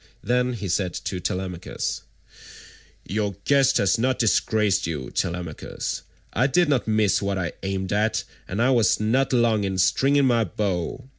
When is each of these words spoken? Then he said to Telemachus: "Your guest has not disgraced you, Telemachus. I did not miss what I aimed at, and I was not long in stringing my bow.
Then 0.23 0.53
he 0.53 0.67
said 0.67 0.95
to 0.95 1.19
Telemachus: 1.19 2.01
"Your 3.05 3.35
guest 3.45 3.77
has 3.77 3.99
not 3.99 4.17
disgraced 4.17 4.87
you, 4.87 5.11
Telemachus. 5.11 6.01
I 6.33 6.47
did 6.47 6.67
not 6.69 6.87
miss 6.87 7.21
what 7.21 7.37
I 7.37 7.51
aimed 7.61 7.93
at, 7.93 8.23
and 8.47 8.63
I 8.63 8.71
was 8.71 8.99
not 8.99 9.31
long 9.31 9.63
in 9.63 9.77
stringing 9.77 10.25
my 10.25 10.43
bow. 10.43 11.07